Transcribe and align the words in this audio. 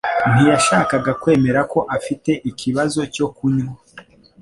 ntiyashakaga 0.31 1.11
kwemera 1.21 1.59
ko 1.71 1.79
afite 1.97 2.31
ikibazo 2.49 3.01
cyo 3.15 3.25
kunywa 3.35 3.73